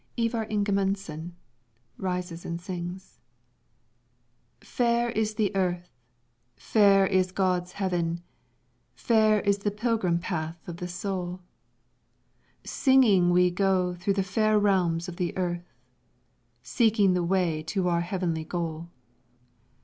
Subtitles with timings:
[0.17, 1.33] Ivar Ingemundson
[1.95, 3.19] [rises and sings]
[4.59, 5.91] Fair is the earth,
[6.55, 8.23] Fair is God's heaven;
[8.95, 11.41] Fair is the pilgrim path of the soul.
[12.63, 15.71] Singing we go Through the fair realms of earth,
[16.63, 18.89] Seeking the way to our heavenly goal.